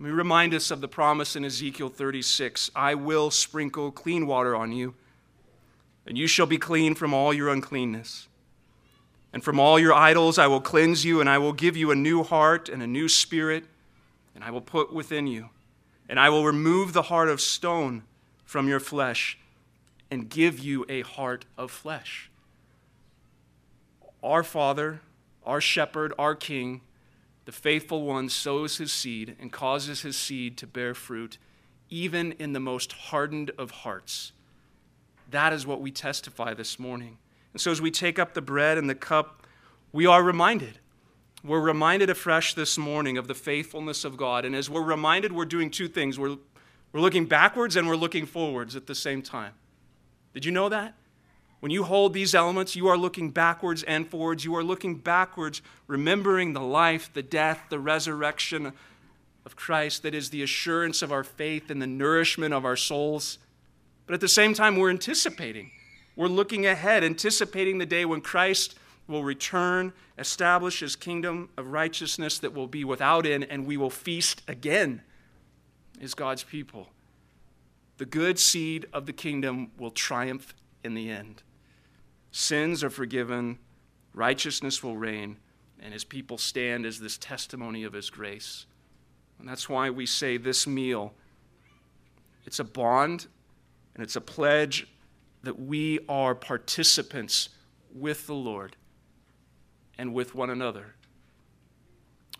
[0.00, 4.56] Let me remind us of the promise in Ezekiel 36 I will sprinkle clean water
[4.56, 4.94] on you,
[6.06, 8.26] and you shall be clean from all your uncleanness.
[9.34, 11.94] And from all your idols I will cleanse you, and I will give you a
[11.94, 13.64] new heart and a new spirit,
[14.34, 15.50] and I will put within you.
[16.08, 18.04] And I will remove the heart of stone
[18.46, 19.36] from your flesh
[20.10, 22.30] and give you a heart of flesh.
[24.22, 25.02] Our Father,
[25.44, 26.80] our Shepherd, our King,
[27.50, 31.36] the faithful one sows his seed and causes his seed to bear fruit,
[31.88, 34.30] even in the most hardened of hearts.
[35.28, 37.18] That is what we testify this morning.
[37.52, 39.48] And so, as we take up the bread and the cup,
[39.90, 40.78] we are reminded.
[41.42, 44.44] We're reminded afresh this morning of the faithfulness of God.
[44.44, 46.36] And as we're reminded, we're doing two things we're,
[46.92, 49.54] we're looking backwards and we're looking forwards at the same time.
[50.34, 50.94] Did you know that?
[51.60, 54.44] When you hold these elements, you are looking backwards and forwards.
[54.44, 58.72] You are looking backwards, remembering the life, the death, the resurrection
[59.44, 63.38] of Christ that is the assurance of our faith and the nourishment of our souls.
[64.06, 65.70] But at the same time, we're anticipating.
[66.16, 72.38] We're looking ahead, anticipating the day when Christ will return, establish his kingdom of righteousness
[72.38, 75.02] that will be without end, and we will feast again
[76.00, 76.88] as God's people.
[77.98, 81.42] The good seed of the kingdom will triumph in the end.
[82.32, 83.58] Sins are forgiven,
[84.14, 85.36] righteousness will reign,
[85.80, 88.66] and his people stand as this testimony of his grace.
[89.38, 91.14] And that's why we say this meal
[92.46, 93.26] it's a bond
[93.94, 94.86] and it's a pledge
[95.42, 97.50] that we are participants
[97.94, 98.76] with the Lord
[99.98, 100.94] and with one another.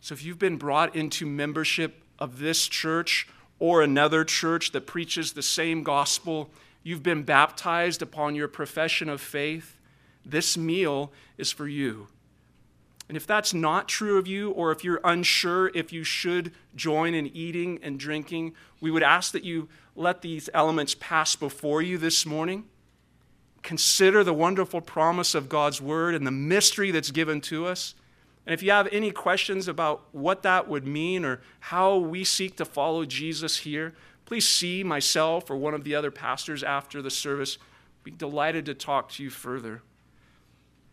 [0.01, 3.29] So if you've been brought into membership of this church
[3.59, 6.51] or another church that preaches the same gospel,
[6.83, 9.77] you've been baptized upon your profession of faith,
[10.25, 12.09] this meal is for you.
[13.09, 17.13] And if that's not true of you, or if you're unsure if you should join
[17.13, 21.99] in eating and drinking, we would ask that you let these elements pass before you
[21.99, 22.67] this morning.
[23.65, 27.97] Consider the wonderful promise of God's word and the mystery that's given to us.
[28.47, 32.57] And if you have any questions about what that would mean or how we seek
[32.57, 33.95] to follow Jesus here,
[34.25, 37.59] please see myself or one of the other pastors after the service.
[38.05, 39.83] Be delighted to talk to you further.